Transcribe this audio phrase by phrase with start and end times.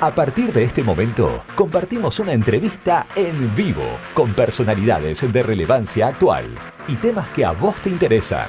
[0.00, 6.54] A partir de este momento, compartimos una entrevista en vivo con personalidades de relevancia actual
[6.86, 8.48] y temas que a vos te interesan.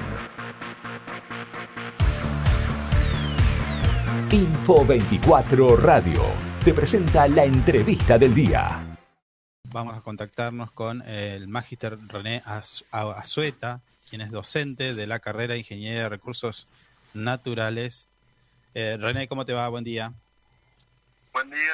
[4.29, 6.21] Info 24 Radio
[6.63, 8.97] te presenta la entrevista del día.
[9.70, 12.43] Vamos a contactarnos con el magister René
[12.91, 16.68] Azueta, quien es docente de la carrera de Ingeniería de Recursos
[17.16, 18.07] Naturales.
[18.75, 19.68] Eh, René, ¿cómo te va?
[19.68, 20.13] Buen día.
[21.39, 21.71] Buen día,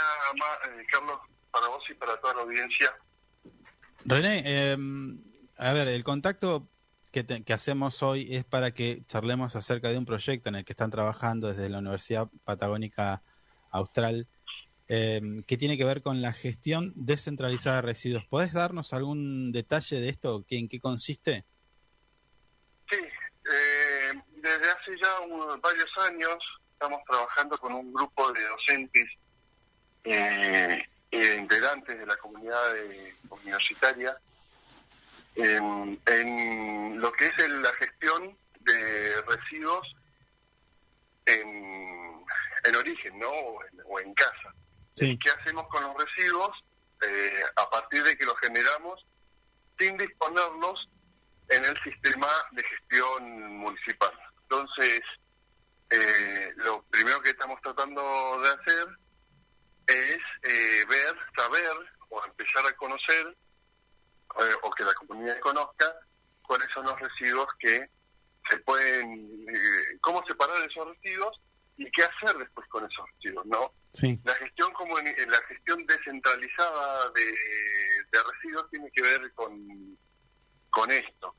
[0.67, 1.17] eh, Carlos,
[1.49, 2.95] para vos y para toda la audiencia.
[4.05, 4.77] René, eh,
[5.57, 6.69] a ver, el contacto
[7.11, 10.91] que, hacemos hoy es para que charlemos acerca de un proyecto en el que están
[10.91, 13.23] trabajando desde la Universidad Patagónica
[13.71, 14.27] Austral,
[14.87, 18.23] eh, que tiene que ver con la gestión descentralizada de residuos.
[18.27, 20.45] ¿Podés darnos algún detalle de esto?
[20.47, 21.43] ¿En qué consiste?
[22.87, 22.97] Sí,
[24.43, 26.37] desde hace ya varios años
[26.71, 29.05] estamos trabajando con un grupo de docentes
[30.05, 32.75] eh, integrantes de la comunidad
[33.29, 34.15] universitaria
[35.35, 39.95] en, lo que es la gestión de residuos
[41.25, 42.25] en,
[42.77, 43.29] origen, ¿no?
[43.29, 44.53] O en, casa.
[44.95, 46.51] ¿Qué hacemos con los residuos
[47.01, 49.05] eh, a partir de que los generamos
[49.77, 50.89] sin disponerlos
[51.49, 54.11] en el sistema de gestión municipal?
[54.43, 55.01] Entonces,
[55.89, 58.01] eh, lo primero que estamos tratando
[58.41, 58.87] de hacer
[59.87, 61.71] es eh, ver, saber
[62.09, 63.37] o empezar a conocer
[64.39, 65.85] eh, o que la comunidad conozca
[66.41, 67.89] cuáles son los residuos que
[68.49, 71.39] se pueden, eh, cómo separar esos residuos
[71.77, 73.73] y qué hacer después con esos residuos, ¿no?
[73.93, 74.19] Sí.
[74.23, 79.97] La gestión como la gestión descentralizada de, de, residuos tiene que ver con,
[80.69, 81.35] con esto.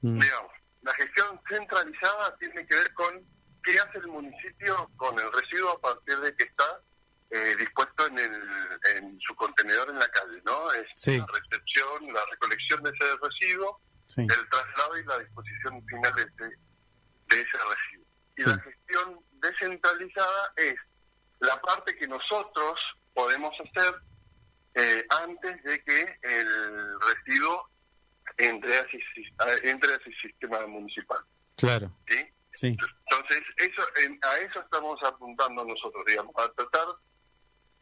[0.00, 0.20] Mm.
[0.20, 3.24] Digamos, la gestión centralizada tiene que ver con
[3.62, 6.80] qué hace el municipio con el residuo a partir de que está
[7.30, 8.42] eh, dispuesto en, el,
[8.96, 10.72] en su contenedor en la calle, ¿no?
[10.72, 13.80] Es la recepción, la recolección de ese residuo,
[14.16, 16.56] el traslado y la disposición final de ese,
[17.28, 18.06] de ese residuo.
[18.36, 20.74] Y la gestión descentralizada es
[21.40, 22.80] la parte que nosotros
[23.14, 23.94] podemos hacer
[24.74, 27.70] eh, antes de que el residuo
[28.36, 28.86] entre a,
[29.62, 31.18] entre a ese sistema municipal.
[31.56, 31.90] Claro.
[32.08, 32.32] ¿Sí?
[32.62, 33.82] Entonces, eso,
[34.22, 36.86] a eso estamos apuntando nosotros, digamos, a tratar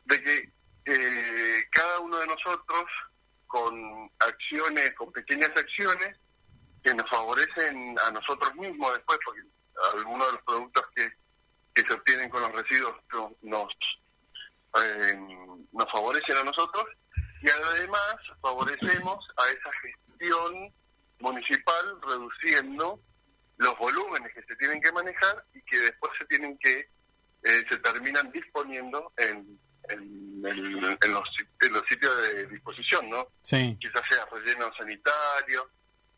[0.05, 0.53] de que
[0.87, 2.85] eh, cada uno de nosotros
[3.47, 6.17] con acciones, con pequeñas acciones
[6.83, 9.41] que nos favorecen a nosotros mismos después, porque
[9.95, 11.11] algunos de los productos que,
[11.75, 12.95] que se obtienen con los residuos
[13.43, 13.73] nos,
[14.83, 15.19] eh,
[15.73, 16.85] nos favorecen a nosotros
[17.43, 20.73] y además favorecemos a esa gestión
[21.21, 23.01] municipal reduciendo
[23.57, 26.89] los volúmenes que se tienen que manejar y que después se tienen que
[27.45, 33.29] eh, se terminan disponiendo en en, los, sitios de disposición, ¿no?
[33.41, 33.77] Sí.
[33.81, 35.71] Quizás sea relleno sanitario,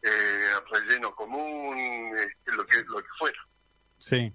[0.02, 3.38] eh, relleno común, este, lo que lo que fuera.
[3.98, 4.34] Sí.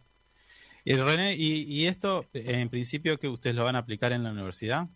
[0.83, 4.87] Y René, ¿y, esto en principio que ustedes lo van a aplicar en la universidad?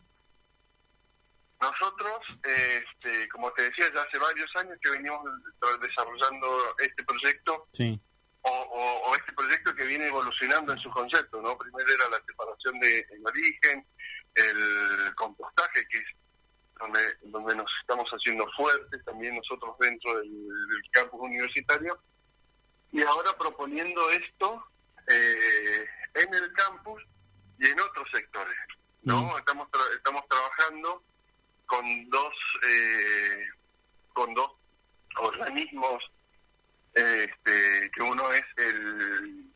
[1.62, 5.22] Nosotros, este, como te decía, ya hace varios años que venimos
[5.82, 6.48] desarrollando
[6.80, 7.68] este proyecto.
[7.72, 8.00] Sí.
[8.42, 11.58] O, este proyecto que viene evolucionando en su concepto, ¿no?
[11.58, 13.88] Primero era la separación de en origen,
[14.36, 16.06] el compostaje, que es
[16.80, 20.30] donde, donde nos estamos haciendo fuertes también nosotros dentro del,
[20.92, 21.98] campus universitario,
[22.92, 24.66] y ahora proponiendo esto
[25.08, 25.86] eh,
[26.16, 27.04] en el campus
[27.60, 28.56] y en otros sectores.
[29.04, 29.24] ¿no?
[29.24, 29.38] Mm.
[29.38, 31.04] Estamos, estamos trabajando
[31.66, 32.34] con dos,
[32.68, 33.48] eh,
[34.14, 34.52] con dos
[35.18, 36.04] organismos,
[36.94, 39.55] este, que uno es el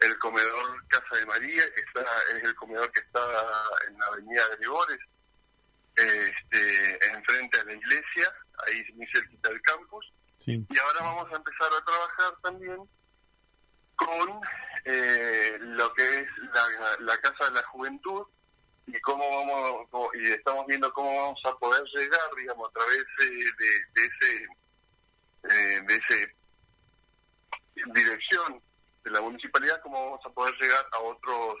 [0.00, 2.04] el comedor Casa de María, que está,
[2.36, 3.20] es el comedor que está
[3.88, 4.98] en la avenida de Libores,
[5.96, 8.34] este, enfrente a la iglesia,
[8.66, 10.12] ahí muy cerquita del campus.
[10.46, 12.78] Y ahora vamos a empezar a trabajar también
[13.94, 14.40] con
[14.86, 16.26] eh, lo que es
[17.00, 18.26] la, Casa de la Juventud
[18.86, 24.06] y cómo vamos y estamos viendo cómo vamos a poder llegar, digamos, a través de,
[24.06, 24.44] ese
[25.44, 26.36] eh, de ese
[27.92, 28.62] dirección
[29.04, 31.56] de la municipalidad, cómo vamos a poder llegar a otros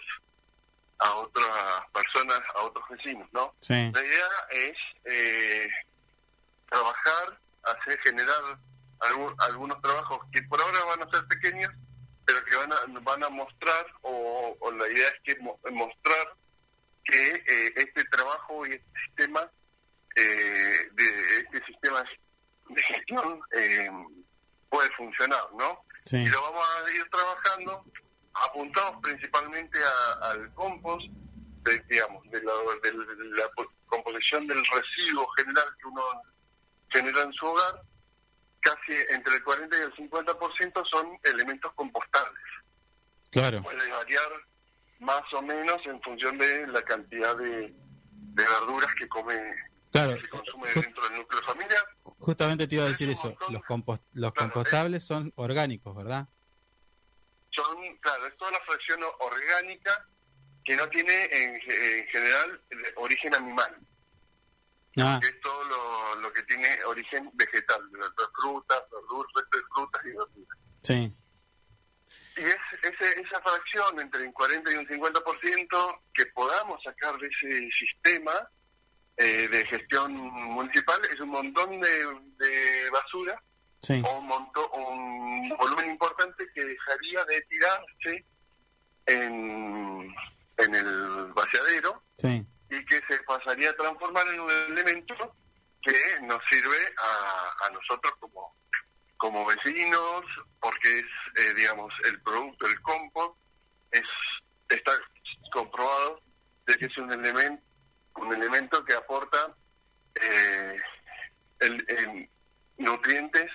[1.00, 3.54] a otras personas, a otros vecinos, ¿no?
[3.68, 5.68] La idea es eh,
[6.68, 8.58] trabajar, hacer generar
[9.48, 11.70] algunos trabajos que por ahora van a ser pequeños,
[12.26, 15.40] pero que van a, van a mostrar, o, la idea es que
[15.70, 16.36] mostrar
[17.04, 19.50] que eh, este trabajo y este sistema,
[20.16, 22.04] eh, de este sistema
[22.68, 23.40] de gestión
[24.68, 25.82] puede funcionar, ¿no?
[26.12, 27.84] Y lo vamos a ir trabajando
[28.32, 29.78] apuntados principalmente
[30.22, 31.06] al compost
[31.62, 32.52] de, digamos, de la,
[32.82, 33.50] de la
[33.86, 36.02] composición del residuo general que uno
[36.90, 37.82] genera en su hogar,
[38.60, 42.42] casi entre el 40 y el 50% son elementos compostables.
[43.30, 43.62] Claro.
[43.62, 44.30] Puede variar
[45.00, 47.74] más o menos en función de la cantidad de,
[48.32, 49.34] verduras que come
[49.90, 50.14] claro.
[50.14, 51.84] que se consume dentro del núcleo familiar.
[52.02, 56.28] Justamente te iba a decir eso, los, compost, los compostables son orgánicos, ¿verdad?
[57.50, 60.06] Son, claro, es toda la fracción orgánica
[60.64, 61.60] que no tiene en,
[62.08, 62.62] general
[62.96, 63.76] origen animal.
[64.98, 65.20] Ah.
[65.22, 67.80] es todo lo, que tiene origen vegetal,
[68.40, 69.32] frutas, verduras,
[69.74, 70.58] frutas y verduras.
[70.82, 71.16] Sí.
[72.36, 77.28] Y es ese, esa fracción entre un 40 y un 50% que podamos sacar de
[77.28, 78.32] ese sistema
[79.20, 83.42] eh, de gestión municipal es un montón de, basura
[84.04, 88.24] o un, montón, un volumen importante que dejaría de tirarse
[89.06, 90.14] en,
[90.56, 95.36] en el vaciadero y que se pasaría a transformar en un elemento
[95.82, 98.54] que nos sirve a, a nosotros como
[99.20, 100.22] como vecinos,
[100.60, 103.36] porque es, eh, digamos, el producto, el compost,
[103.90, 104.02] es,
[104.70, 104.92] está
[105.52, 106.22] comprobado
[106.66, 107.62] de que es un elemento,
[108.16, 109.54] un elemento que aporta
[110.14, 110.76] eh,
[111.60, 112.28] el,
[112.78, 113.50] nutrientes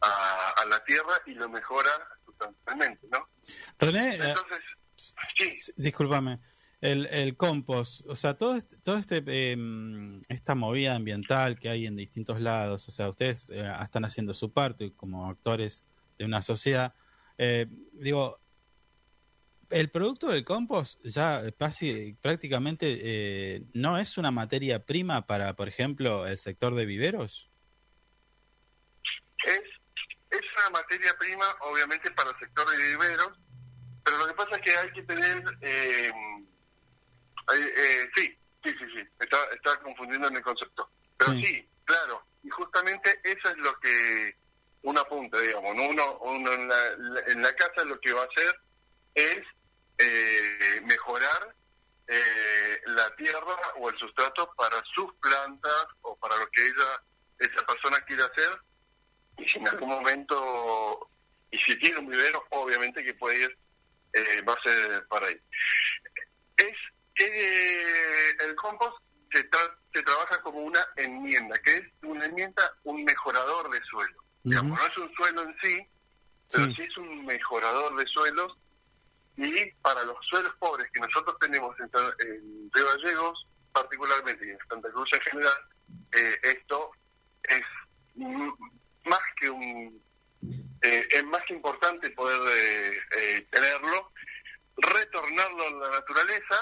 [0.00, 1.90] a, la tierra y lo mejora
[2.24, 3.28] sustancialmente, ¿no?
[3.78, 4.60] René, eh, Entonces,
[5.36, 5.72] sí.
[5.76, 6.40] discúlpame
[6.82, 9.22] el, el compost, o sea, todo este, todo este
[9.52, 14.34] em, esta movida ambiental que hay en distintos lados, o sea, ustedes eh, están haciendo
[14.34, 15.84] su parte como actores
[16.18, 16.92] de una sociedad.
[17.38, 18.40] Eh, digo,
[19.72, 25.68] el producto del compost ya casi prácticamente eh, no es una materia prima para, por
[25.68, 27.50] ejemplo, el sector de viveros.
[29.44, 29.60] Es,
[30.30, 33.30] es una materia prima, obviamente, para el sector de viveros,
[34.04, 36.12] pero lo que pasa es que hay que tener eh,
[37.54, 40.88] eh, sí, sí, sí, sí, está, está confundiendo en el concepto.
[41.16, 41.68] Pero sí.
[41.84, 44.36] claro, y justamente eso es lo que
[44.82, 46.76] uno apunta, digamos, uno, uno en, la,
[47.28, 48.60] en la casa lo que va a hacer
[49.14, 49.38] es
[49.98, 51.54] eh, mejorar
[52.06, 57.02] eh, la tierra o el sustrato para sus plantas o para lo que ella,
[57.38, 58.60] esa persona quiere hacer,
[59.38, 61.10] y si en algún momento,
[61.50, 63.58] y si tiene un vivero, obviamente que puede ir,
[64.12, 65.40] eh, va a ser para ahí.
[66.56, 66.76] Es
[67.18, 68.98] eh, el compost
[69.30, 69.48] se,
[69.92, 74.22] se trabaja como una enmienda, que es una enmienda, un mejorador de suelo.
[74.44, 75.86] no es un suelo en sí,
[76.50, 76.82] pero sí.
[76.82, 78.56] es un mejorador de suelos.
[79.36, 81.90] Y para los suelos pobres que nosotros tenemos en,
[82.72, 85.68] Río Gallegos, particularmente y en Santa Cruz en general,
[86.12, 86.90] eh, esto
[87.44, 87.62] es
[89.04, 90.02] más que un
[90.82, 92.40] eh, es más que importante poder
[93.16, 94.12] eh, tenerlo,
[94.76, 96.56] retornarlo a la naturaleza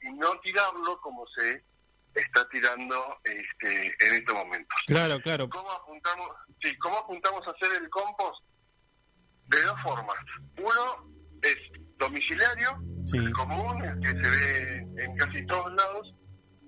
[0.00, 1.62] y no tirarlo como se
[2.14, 4.78] está tirando este, en estos momentos.
[4.86, 5.48] Claro, claro.
[5.50, 6.30] ¿Cómo apuntamos,
[6.62, 8.42] sí, ¿Cómo apuntamos a hacer el compost?
[9.46, 10.16] De dos formas.
[10.56, 11.12] Uno
[11.42, 11.56] es
[12.00, 12.70] domiciliario,
[13.34, 16.14] común, el que se ve en casi todos lados,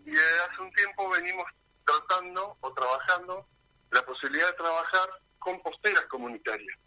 [0.05, 1.44] y desde hace un tiempo venimos
[1.84, 3.49] tratando o trabajando
[3.90, 5.08] la posibilidad de trabajar
[5.38, 6.79] composteras comunitarias.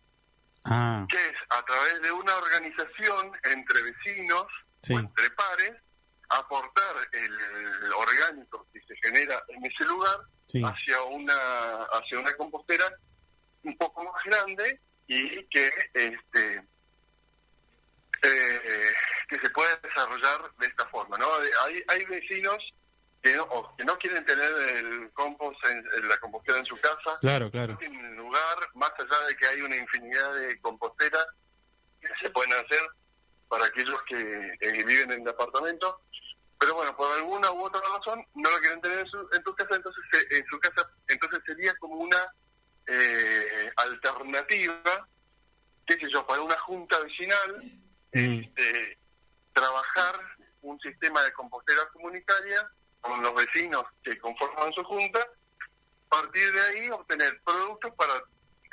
[0.63, 1.05] Ah.
[1.09, 4.45] Que es a través de una organización entre vecinos
[4.89, 5.73] o entre pares
[6.29, 10.19] aportar el orgánico que se genera en ese lugar
[10.63, 11.33] hacia una
[11.93, 12.85] hacia una compostera
[13.63, 16.63] un poco más grande y que este
[18.27, 18.93] eh,
[19.27, 21.27] que se pueda desarrollar de esta forma no
[21.65, 22.57] hay hay vecinos
[23.25, 27.17] que no, que no quieren tener el compost en, la compostera en su casa.
[27.21, 27.73] Claro claro.
[27.73, 31.25] No tienen lugar más allá de que hay una infinidad de composteras
[31.99, 32.81] que se pueden hacer
[33.47, 34.15] para aquellos que
[34.83, 36.01] viven en el apartamento.
[36.59, 40.03] Pero bueno, por alguna u otra razón no lo quieren tener en su, casa, entonces
[40.13, 42.33] eh, en su casa, entonces sería como una
[42.87, 45.09] eh, alternativa,
[45.85, 47.61] qué sé yo, para una junta vecinal,
[48.21, 48.43] mm.
[48.43, 48.97] este,
[49.53, 50.19] trabajar
[50.61, 52.67] un sistema de compostera comunitaria
[53.01, 55.19] con los vecinos que conforman su junta,
[56.09, 58.13] partir de ahí obtener productos para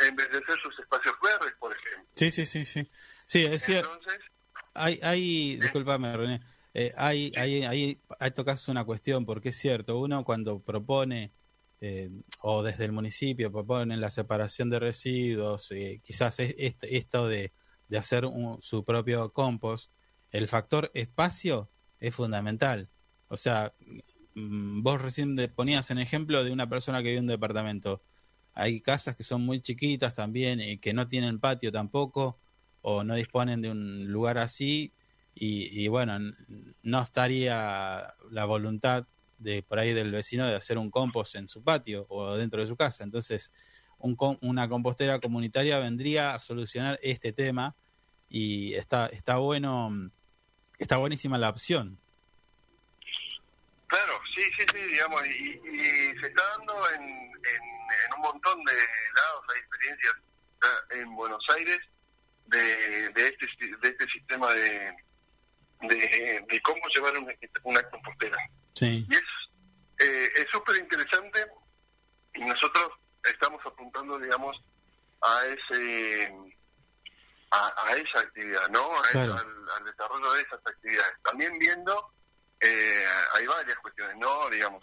[0.09, 2.09] embellecer sus espacios verdes, por ejemplo.
[2.15, 2.91] Sí, sí, sí, sí.
[3.27, 3.99] Sí, es cierto.
[4.75, 6.41] Hay, hay, discúlpame, René
[6.75, 11.33] eh, hay, hay, hay, hay tocas una cuestión, porque es cierto, uno cuando propone,
[11.81, 17.53] eh, o desde el municipio propone la separación de residuos, eh, quizás es, esto de,
[17.93, 18.25] de hacer
[18.61, 19.93] su propio compost,
[20.31, 21.71] el factor espacio
[22.01, 22.89] es fundamental.
[23.29, 23.75] O sea,
[24.35, 28.03] mm, vos recién ponías en ejemplo de una persona que vive en un departamento.
[28.55, 32.41] Hay casas que son muy chiquitas también y que no tienen patio tampoco
[32.81, 34.95] o no disponen de un lugar así
[35.35, 36.19] y, bueno,
[36.83, 39.07] no estaría la voluntad
[39.37, 42.67] de por ahí del vecino de hacer un compost en su patio o dentro de
[42.67, 43.05] su casa.
[43.05, 43.53] Entonces,
[44.03, 47.75] un, una compostera comunitaria vendría a solucionar este tema
[48.29, 50.11] y está está bueno
[50.79, 51.99] está buenísima la opción.
[53.87, 55.61] Claro, sí, sí, sí, digamos, y,
[56.19, 60.15] se está dando en, en, un montón de lados, hay experiencias
[60.93, 61.81] en Buenos Aires
[62.47, 63.47] de, de, este,
[63.83, 64.95] de este sistema de,
[65.83, 67.33] de, cómo llevar una,
[67.65, 68.39] una compostera.
[68.75, 69.07] Sí.
[69.09, 71.47] Y es súper interesante
[72.35, 72.93] y nosotros
[73.31, 74.57] estamos apuntando, digamos,
[75.21, 76.33] a ese
[77.51, 78.81] a, esa actividad, ¿no?
[79.15, 81.13] al, desarrollo de esas actividades.
[81.23, 82.13] También viendo,
[82.61, 84.49] eh, hay varias cuestiones, ¿no?
[84.49, 84.83] Digamos,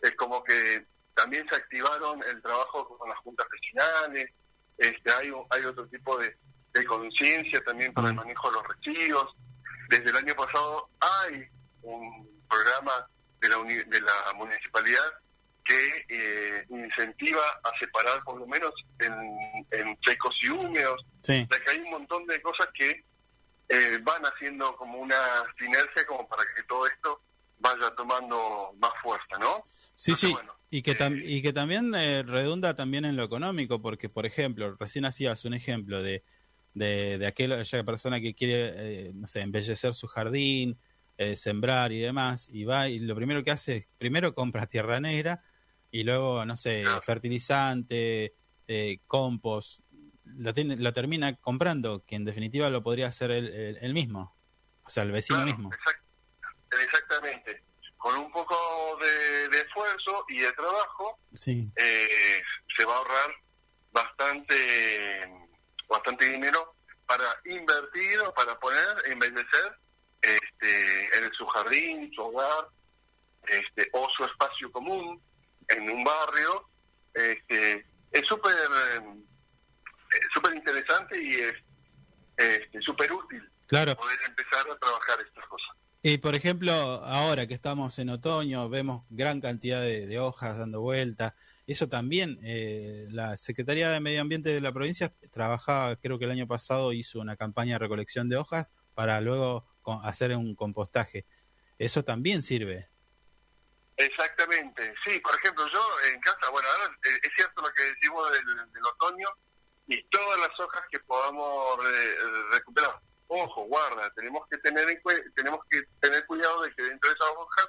[0.00, 4.30] es, como que también se activaron el trabajo con las juntas regionales,
[4.78, 6.36] este, hay, hay otro tipo de,
[6.72, 8.18] de conciencia también para el mm.
[8.18, 9.34] manejo de los residuos.
[9.88, 11.48] Desde el año pasado hay
[11.82, 13.08] un programa
[13.40, 15.12] de la, de la municipalidad
[15.64, 16.43] que eh,
[16.96, 21.04] incentiva a separar por lo menos en, secos y húmedos.
[21.22, 21.46] Sí.
[21.48, 23.04] que hay un montón de cosas que
[23.68, 25.16] eh, van haciendo como una
[25.58, 27.22] sinergia como para que todo esto
[27.58, 29.62] vaya tomando más fuerza, ¿no?
[29.94, 30.34] Sí, sí.
[30.70, 35.06] y que, eh, y que también redunda también en lo económico, porque, por ejemplo, recién
[35.06, 36.24] hacías un ejemplo de,
[36.74, 40.78] de, de aquella persona que quiere, no sé, embellecer su jardín,
[41.36, 45.42] sembrar y demás, y va y lo primero que hace es, primero compra tierra negra,
[45.94, 48.34] y luego, no sé, fertilizante,
[48.66, 49.78] eh, compost,
[50.24, 54.36] lo, tiene, lo termina comprando, que en definitiva lo podría hacer él, mismo,
[54.82, 55.70] o sea, el vecino mismo.
[56.82, 57.62] exactamente.
[57.96, 58.56] Con un poco
[59.00, 61.70] de, esfuerzo y de trabajo, sí.
[61.76, 62.42] eh,
[62.76, 63.30] se va a ahorrar
[63.92, 65.32] bastante,
[65.88, 66.74] bastante dinero
[67.06, 69.78] para invertir o para poner, embellecer
[70.20, 72.68] este, en su jardín, su hogar,
[73.46, 75.22] este, o su espacio común
[75.68, 76.68] en un barrio,
[77.12, 81.54] este, es súper eh, súper interesante y es
[82.36, 83.96] este, súper útil claro.
[83.96, 85.70] poder empezar a trabajar estas cosas.
[86.02, 91.34] Y por ejemplo, ahora que estamos en otoño, vemos gran cantidad de, hojas dando vuelta.
[91.66, 96.30] Eso también, eh, la Secretaría de Medio Ambiente de la provincia trabajaba, creo que el
[96.30, 99.66] año pasado hizo una campaña de recolección de hojas para luego
[100.02, 101.24] hacer un compostaje.
[101.78, 102.90] Eso también sirve.
[103.96, 105.80] Exactamente, sí, por ejemplo, yo
[106.12, 109.28] en casa, bueno, ahora eh, es cierto lo que decimos del, otoño
[109.86, 111.78] y todas las hojas que podamos
[112.50, 113.00] recuperar.
[113.28, 115.00] Ojo, guarda, tenemos que tener
[115.34, 117.68] tenemos que tener cuidado de que dentro de esas hojas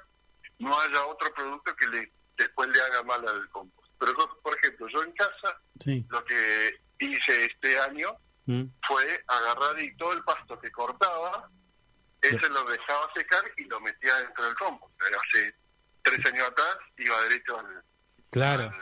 [0.58, 3.92] no haya otro producto que le, después le haga mal al compost.
[3.98, 5.60] Pero, por ejemplo, yo en casa,
[6.08, 8.16] lo que hice este año
[8.46, 8.64] mm.
[8.86, 11.50] fue agarrar y todo el pasto que cortaba,
[12.20, 15.00] ese lo dejaba secar y lo metía dentro del compost.
[15.02, 15.54] Hace
[16.06, 17.82] tres años atrás iba derecho al,
[18.30, 18.72] claro.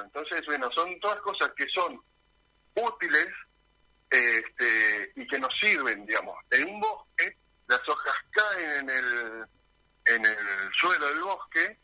[0.00, 2.00] Entonces, bueno, son todas cosas que son
[2.74, 3.28] útiles
[4.10, 6.36] este, y que nos sirven, digamos.
[6.50, 7.36] En un bosque,
[7.68, 9.46] las hojas caen en el,
[10.06, 11.78] en el suelo del bosque,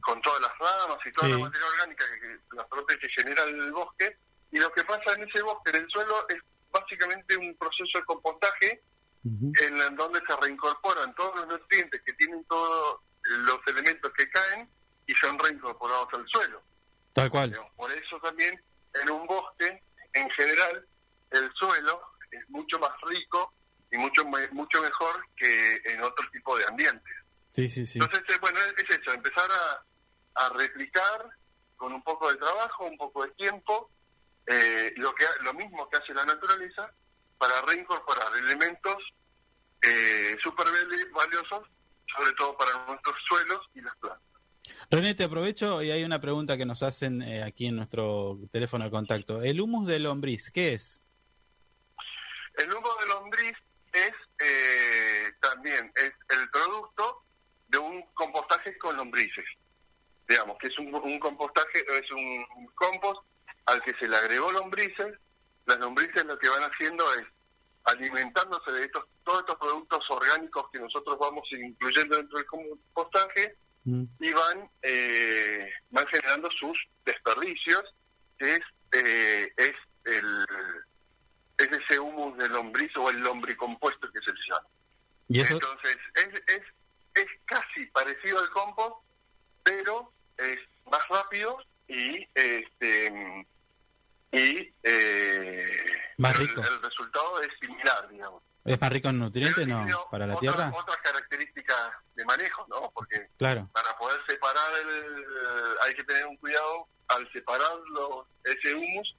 [0.00, 4.16] con todas las ramas y toda la materia orgánica que, las que genera el bosque,
[4.52, 6.38] y lo que pasa en ese bosque, en el suelo, es
[6.72, 8.82] básicamente un proceso de compostaje
[9.24, 13.02] en donde se reincorporan todos los nutrientes que tienen todo
[13.38, 14.68] los elementos que caen
[15.06, 16.62] y son reincorporados al suelo.
[17.12, 17.58] Tal cual.
[17.76, 18.62] Por eso también
[18.94, 19.82] en un bosque,
[20.12, 20.86] en general,
[21.30, 23.52] el suelo es mucho más rico
[23.90, 27.14] y mucho mucho mejor que en otro tipo de ambientes.
[27.48, 27.98] Sí, sí, sí.
[27.98, 31.28] Entonces, eh, bueno, es eso, empezar a, a replicar
[31.76, 33.90] con un poco de trabajo, un poco de tiempo,
[34.46, 36.92] eh, lo que lo mismo que hace la naturaleza
[37.38, 38.96] para reincorporar elementos
[39.82, 40.66] eh, súper
[41.12, 41.68] valiosos
[42.16, 44.30] sobre todo para nuestros suelos y las plantas.
[44.90, 48.84] René, te aprovecho y hay una pregunta que nos hacen eh, aquí en nuestro teléfono
[48.84, 49.42] de contacto.
[49.42, 51.02] ¿El humus de lombriz qué es?
[52.54, 53.56] El humus de lombriz
[53.92, 57.24] es eh, también es el producto
[57.68, 59.44] de un compostaje con lombrices.
[60.28, 63.22] Digamos que es un, compostaje, es un, un compost
[63.66, 65.18] al que se le agregó lombrices.
[65.66, 67.24] Las lombrices lo que van haciendo es
[67.84, 74.04] alimentándose de estos todos estos productos orgánicos que nosotros vamos incluyendo dentro del compostaje mm.
[74.18, 77.82] y van eh, van generando sus desperdicios
[78.38, 78.60] que es
[78.92, 80.46] eh, es el
[81.58, 84.68] es ese humus de lombriz o el lombricompuesto que se le llama
[85.28, 86.62] ¿Y entonces es, es
[87.14, 88.96] es casi parecido al compost
[89.62, 90.58] pero es
[90.90, 91.58] más rápido
[91.88, 93.46] y este
[94.32, 94.72] y
[96.18, 96.60] más rico.
[96.60, 98.42] El, resultado es similar, digamos.
[98.64, 99.86] ¿Es más rico en nutrientes, no?
[100.10, 100.70] ¿Para la tierra?
[100.74, 102.90] Otras características de manejo, ¿no?
[102.94, 103.68] Porque claro.
[103.72, 105.24] para poder separar el...
[105.86, 107.72] Hay que tener un cuidado al separar
[108.44, 109.16] ese humus,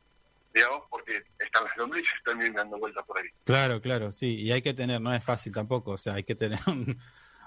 [0.53, 3.27] digamos, porque están las lombrices también dando vueltas por ahí.
[3.43, 4.39] Claro, claro, sí.
[4.39, 6.97] Y hay que tener, no es fácil tampoco, o sea, hay que tener un,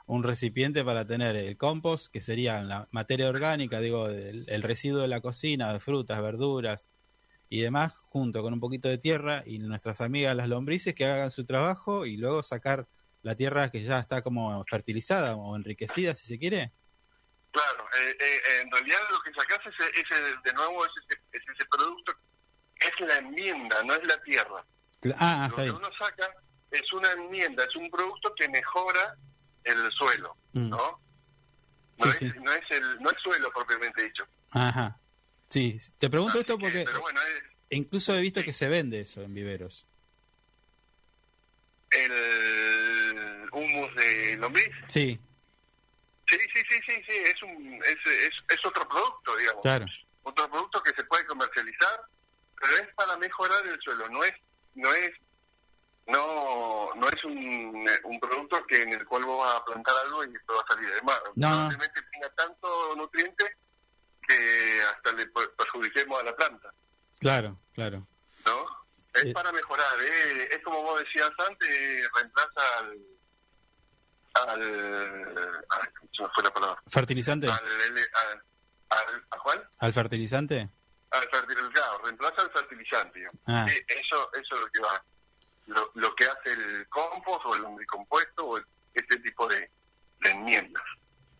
[0.06, 5.09] un recipiente para tener el compost, que sería la materia orgánica, digo, el, residuo de
[5.09, 6.88] la cocina, de frutas, verduras
[7.54, 11.30] y demás, junto con un poquito de tierra y nuestras amigas las lombrices que hagan
[11.30, 12.88] su trabajo y luego sacar
[13.23, 16.73] la tierra que ya está como fertilizada o enriquecida, si se quiere.
[17.52, 20.90] Claro, eh, eh, en realidad lo que sacas es, ese, de nuevo es
[21.30, 22.12] ese, producto,
[22.75, 24.66] es la enmienda, no es la tierra.
[25.20, 26.28] Ah, lo que uno saca
[26.73, 29.16] es una enmienda, es un producto que mejora
[29.62, 30.70] el suelo, mm.
[30.70, 31.00] ¿no?
[31.99, 34.26] No, es, no, es el, no es suelo propiamente dicho.
[34.50, 34.99] Ajá.
[35.54, 36.84] Sí, te pregunto esto porque
[37.70, 39.87] incluso he visto que se vende eso en viveros.
[41.92, 44.68] ¿El humus de lombriz?
[44.88, 45.16] Sí.
[46.26, 49.62] Sí, sí, sí, sí, sí, es, un, es, es, es otro producto, digamos.
[49.62, 49.87] Claro.
[50.25, 52.00] Otro producto que se puede comercializar,
[52.61, 54.32] pero es para mejorar el suelo, no es
[54.75, 55.12] no es
[56.08, 60.25] no no es un, un, producto que en el cual vos vas a plantar algo
[60.25, 61.23] y esto va a salir de mar.
[61.37, 61.49] No.
[61.49, 63.56] Probablemente tenga tanto nutriente
[64.36, 66.72] que hasta le perjudiquemos a la planta.
[67.18, 68.06] Claro, claro.
[68.44, 68.66] ¿No?
[69.14, 69.32] Es eh.
[69.32, 70.48] para mejorar, ¿eh?
[70.52, 72.98] es como vos decías antes, reemplaza al...
[74.34, 75.92] al
[76.34, 76.82] fue la palabra.
[76.88, 77.46] ¿Fertilizante?
[77.46, 79.68] Al, al, ¿A cuál?
[79.78, 80.70] ¿Al fertilizante?
[81.10, 83.26] Al fertilizante, reemplaza al fertilizante.
[83.46, 83.66] Ah.
[83.70, 85.04] Eh, eso, eso es lo que va
[85.66, 88.58] lo, lo que hace el compost o el lombricompuesto o
[88.92, 89.70] este tipo de,
[90.24, 90.82] enmiendas.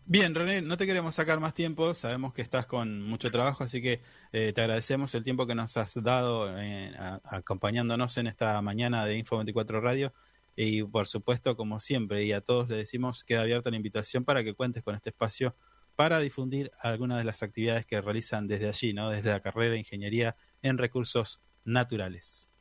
[0.07, 3.81] Bien, René, no te queremos sacar más tiempo, sabemos que estás con mucho trabajo, así
[3.81, 6.93] que eh, te agradecemos el tiempo que nos has dado eh,
[7.23, 10.13] acompañándonos en esta mañana de Info 24 Radio
[10.55, 14.43] y por supuesto, como siempre, y a todos le decimos, queda abierta la invitación para
[14.43, 15.55] que cuentes con este espacio
[15.95, 19.09] para difundir algunas de las actividades que realizan desde allí, ¿no?
[19.09, 22.51] desde la carrera de Ingeniería en Recursos Naturales.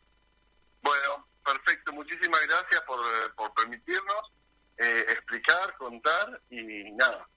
[0.80, 1.92] Bueno, perfecto.
[1.92, 3.00] Muchísimas gracias por,
[3.36, 4.32] por permitirnos
[4.78, 7.28] eh, explicar, contar y nada.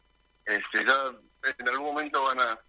[0.48, 0.96] Este, ya
[1.60, 2.60] en algún momento van a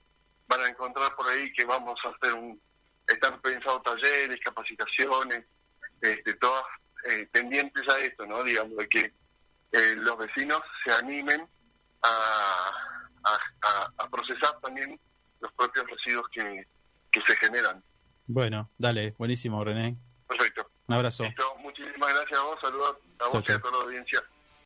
[0.48, 2.60] van a encontrar por ahí que vamos a hacer un
[3.06, 5.44] están pensados talleres, capacitaciones,
[6.00, 6.62] este, todas
[7.08, 8.42] eh, pendientes a esto, ¿no?
[8.42, 9.00] Digamos de que
[9.72, 11.48] eh, los vecinos se animen
[12.02, 12.70] a,
[13.24, 15.00] a, a, procesar también
[15.40, 16.66] los propios residuos que,
[17.10, 17.82] que se generan.
[18.26, 19.96] Bueno, dale, buenísimo, René.
[20.26, 20.70] Perfecto.
[20.86, 21.24] Un abrazo.
[21.60, 24.22] muchísimas gracias a vos, saludos a vos y a toda la audiencia.